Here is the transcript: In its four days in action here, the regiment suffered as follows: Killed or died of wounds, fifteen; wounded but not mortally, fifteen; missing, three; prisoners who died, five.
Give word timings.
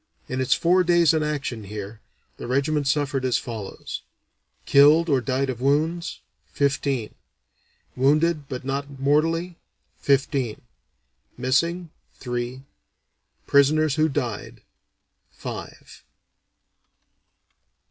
In 0.27 0.41
its 0.41 0.55
four 0.55 0.83
days 0.83 1.13
in 1.13 1.21
action 1.21 1.65
here, 1.65 2.01
the 2.37 2.47
regiment 2.47 2.87
suffered 2.87 3.23
as 3.23 3.37
follows: 3.37 4.01
Killed 4.65 5.09
or 5.09 5.21
died 5.21 5.47
of 5.51 5.61
wounds, 5.61 6.21
fifteen; 6.47 7.13
wounded 7.95 8.47
but 8.49 8.65
not 8.65 8.99
mortally, 8.99 9.59
fifteen; 9.99 10.61
missing, 11.37 11.91
three; 12.15 12.63
prisoners 13.45 13.93
who 13.93 14.09
died, 14.09 14.63
five. 15.29 16.01